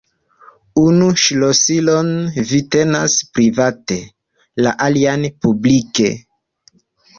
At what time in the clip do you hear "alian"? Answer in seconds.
4.89-5.31